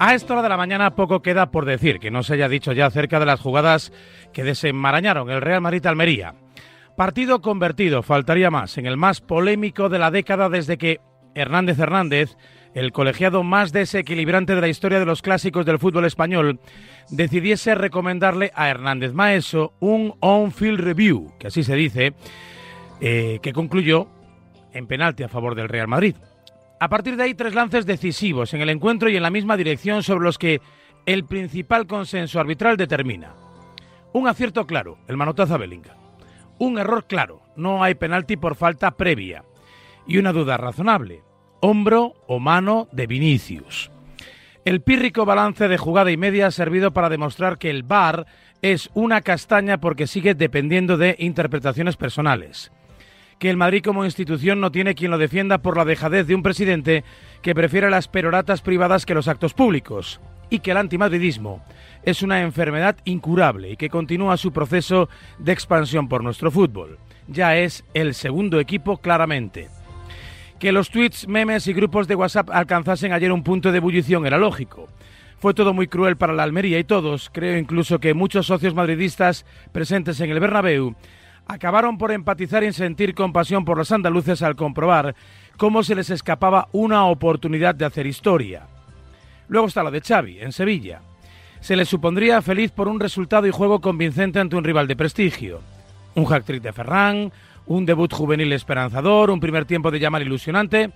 A 0.00 0.14
esta 0.14 0.34
hora 0.34 0.42
de 0.42 0.48
la 0.48 0.56
mañana 0.56 0.94
poco 0.94 1.22
queda 1.22 1.50
por 1.50 1.64
decir 1.64 1.98
que 1.98 2.12
no 2.12 2.22
se 2.22 2.34
haya 2.34 2.48
dicho 2.48 2.72
ya 2.72 2.86
acerca 2.86 3.18
de 3.18 3.26
las 3.26 3.40
jugadas 3.40 3.92
que 4.32 4.44
desenmarañaron 4.44 5.28
el 5.28 5.40
Real 5.40 5.60
Madrid 5.60 5.84
Almería. 5.86 6.34
Partido 6.96 7.40
convertido, 7.40 8.04
faltaría 8.04 8.48
más, 8.48 8.78
en 8.78 8.86
el 8.86 8.96
más 8.96 9.20
polémico 9.20 9.88
de 9.88 9.98
la 9.98 10.12
década 10.12 10.48
desde 10.48 10.78
que 10.78 11.00
Hernández 11.34 11.80
Hernández, 11.80 12.36
el 12.74 12.92
colegiado 12.92 13.42
más 13.42 13.72
desequilibrante 13.72 14.54
de 14.54 14.60
la 14.60 14.68
historia 14.68 15.00
de 15.00 15.04
los 15.04 15.20
clásicos 15.20 15.66
del 15.66 15.80
fútbol 15.80 16.04
español, 16.04 16.60
decidiese 17.10 17.74
recomendarle 17.74 18.52
a 18.54 18.68
Hernández 18.68 19.12
Maeso 19.14 19.74
un 19.80 20.14
on-field 20.20 20.78
review, 20.78 21.32
que 21.40 21.48
así 21.48 21.64
se 21.64 21.74
dice, 21.74 22.14
eh, 23.00 23.40
que 23.42 23.52
concluyó 23.52 24.08
en 24.72 24.86
penalti 24.86 25.24
a 25.24 25.28
favor 25.28 25.56
del 25.56 25.68
Real 25.68 25.88
Madrid. 25.88 26.14
A 26.80 26.88
partir 26.88 27.16
de 27.16 27.24
ahí, 27.24 27.34
tres 27.34 27.54
lances 27.54 27.86
decisivos 27.86 28.54
en 28.54 28.60
el 28.60 28.70
encuentro 28.70 29.08
y 29.08 29.16
en 29.16 29.22
la 29.22 29.30
misma 29.30 29.56
dirección 29.56 30.04
sobre 30.04 30.24
los 30.24 30.38
que 30.38 30.60
el 31.06 31.24
principal 31.24 31.86
consenso 31.86 32.38
arbitral 32.38 32.76
determina. 32.76 33.34
Un 34.12 34.28
acierto 34.28 34.66
claro, 34.66 34.98
el 35.08 35.16
manotazo 35.16 35.54
a. 35.54 35.96
Un 36.58 36.78
error 36.78 37.06
claro, 37.06 37.42
no 37.56 37.82
hay 37.82 37.94
penalti 37.94 38.36
por 38.36 38.54
falta 38.54 38.92
previa. 38.92 39.44
Y 40.06 40.18
una 40.18 40.32
duda 40.32 40.56
razonable, 40.56 41.22
hombro 41.60 42.14
o 42.28 42.38
mano 42.38 42.88
de 42.92 43.06
Vinicius. 43.06 43.90
El 44.64 44.80
pírrico 44.80 45.24
balance 45.24 45.66
de 45.66 45.78
jugada 45.78 46.12
y 46.12 46.16
media 46.16 46.46
ha 46.46 46.50
servido 46.50 46.92
para 46.92 47.08
demostrar 47.08 47.58
que 47.58 47.70
el 47.70 47.82
VAR 47.82 48.26
es 48.62 48.90
una 48.94 49.22
castaña 49.22 49.78
porque 49.78 50.06
sigue 50.06 50.34
dependiendo 50.34 50.96
de 50.96 51.16
interpretaciones 51.18 51.96
personales 51.96 52.70
que 53.38 53.50
el 53.50 53.56
Madrid 53.56 53.82
como 53.84 54.04
institución 54.04 54.60
no 54.60 54.72
tiene 54.72 54.94
quien 54.94 55.10
lo 55.10 55.18
defienda 55.18 55.58
por 55.58 55.76
la 55.76 55.84
dejadez 55.84 56.26
de 56.26 56.34
un 56.34 56.42
presidente 56.42 57.04
que 57.42 57.54
prefiere 57.54 57.90
las 57.90 58.08
peroratas 58.08 58.62
privadas 58.62 59.06
que 59.06 59.14
los 59.14 59.28
actos 59.28 59.54
públicos 59.54 60.20
y 60.50 60.58
que 60.60 60.72
el 60.72 60.76
antimadridismo 60.76 61.64
es 62.02 62.22
una 62.22 62.40
enfermedad 62.40 62.96
incurable 63.04 63.70
y 63.70 63.76
que 63.76 63.90
continúa 63.90 64.36
su 64.36 64.52
proceso 64.52 65.08
de 65.38 65.52
expansión 65.52 66.08
por 66.08 66.24
nuestro 66.24 66.50
fútbol. 66.50 66.98
Ya 67.28 67.56
es 67.56 67.84
el 67.94 68.14
segundo 68.14 68.58
equipo 68.58 68.96
claramente. 68.96 69.68
Que 70.58 70.72
los 70.72 70.90
tweets, 70.90 71.28
memes 71.28 71.66
y 71.68 71.72
grupos 71.72 72.08
de 72.08 72.16
WhatsApp 72.16 72.50
alcanzasen 72.50 73.12
ayer 73.12 73.30
un 73.30 73.44
punto 73.44 73.70
de 73.70 73.78
ebullición 73.78 74.26
era 74.26 74.38
lógico. 74.38 74.88
Fue 75.38 75.54
todo 75.54 75.72
muy 75.72 75.86
cruel 75.86 76.16
para 76.16 76.32
la 76.32 76.42
Almería 76.42 76.80
y 76.80 76.84
todos, 76.84 77.30
creo 77.32 77.56
incluso 77.58 78.00
que 78.00 78.14
muchos 78.14 78.46
socios 78.46 78.74
madridistas 78.74 79.46
presentes 79.70 80.20
en 80.20 80.30
el 80.30 80.40
Bernabéu, 80.40 80.96
acabaron 81.48 81.96
por 81.96 82.12
empatizar 82.12 82.62
y 82.62 82.72
sentir 82.72 83.14
compasión 83.14 83.64
por 83.64 83.78
los 83.78 83.90
andaluces 83.90 84.42
al 84.42 84.54
comprobar 84.54 85.16
cómo 85.56 85.82
se 85.82 85.94
les 85.94 86.10
escapaba 86.10 86.68
una 86.72 87.06
oportunidad 87.06 87.74
de 87.74 87.86
hacer 87.86 88.06
historia. 88.06 88.66
Luego 89.48 89.66
está 89.66 89.82
la 89.82 89.90
de 89.90 90.02
Xavi, 90.02 90.40
en 90.40 90.52
Sevilla. 90.52 91.00
Se 91.60 91.74
le 91.74 91.86
supondría 91.86 92.42
feliz 92.42 92.70
por 92.70 92.86
un 92.86 93.00
resultado 93.00 93.46
y 93.46 93.50
juego 93.50 93.80
convincente 93.80 94.38
ante 94.38 94.56
un 94.56 94.62
rival 94.62 94.86
de 94.86 94.94
prestigio. 94.94 95.60
Un 96.14 96.32
hat-trick 96.32 96.62
de 96.62 96.72
Ferran, 96.72 97.32
un 97.66 97.86
debut 97.86 98.12
juvenil 98.12 98.52
esperanzador, 98.52 99.30
un 99.30 99.40
primer 99.40 99.64
tiempo 99.64 99.90
de 99.90 99.98
llamar 99.98 100.22
ilusionante, 100.22 100.92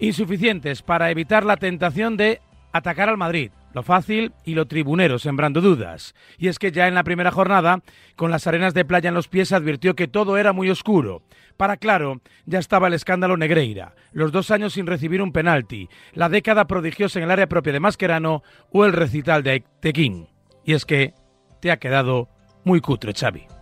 insuficientes 0.00 0.82
para 0.82 1.10
evitar 1.10 1.44
la 1.44 1.56
tentación 1.56 2.16
de 2.16 2.40
atacar 2.72 3.08
al 3.08 3.16
Madrid, 3.16 3.50
lo 3.78 3.82
fácil 3.84 4.32
y 4.44 4.54
lo 4.54 4.66
tribunero, 4.66 5.20
sembrando 5.20 5.60
dudas. 5.60 6.16
Y 6.36 6.48
es 6.48 6.58
que 6.58 6.72
ya 6.72 6.88
en 6.88 6.96
la 6.96 7.04
primera 7.04 7.30
jornada, 7.30 7.80
con 8.16 8.32
las 8.32 8.48
arenas 8.48 8.74
de 8.74 8.84
playa 8.84 9.08
en 9.08 9.14
los 9.14 9.28
pies, 9.28 9.52
advirtió 9.52 9.94
que 9.94 10.08
todo 10.08 10.36
era 10.36 10.52
muy 10.52 10.68
oscuro. 10.68 11.22
Para 11.56 11.76
claro, 11.76 12.20
ya 12.44 12.58
estaba 12.58 12.88
el 12.88 12.94
escándalo 12.94 13.36
Negreira, 13.36 13.94
los 14.10 14.32
dos 14.32 14.50
años 14.50 14.72
sin 14.72 14.88
recibir 14.88 15.22
un 15.22 15.32
penalti, 15.32 15.88
la 16.12 16.28
década 16.28 16.66
prodigiosa 16.66 17.20
en 17.20 17.26
el 17.26 17.30
área 17.30 17.48
propia 17.48 17.72
de 17.72 17.80
Mascherano 17.80 18.42
o 18.72 18.84
el 18.84 18.92
recital 18.92 19.44
de 19.44 19.62
Tequín. 19.80 20.26
Y 20.64 20.74
es 20.74 20.84
que 20.84 21.14
te 21.60 21.70
ha 21.70 21.78
quedado 21.78 22.28
muy 22.64 22.80
cutre, 22.80 23.12
Xavi. 23.12 23.57